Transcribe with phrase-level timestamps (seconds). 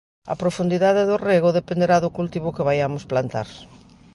[0.33, 3.47] A profundidade do rego dependerá do cultivo que vaiamos plantar.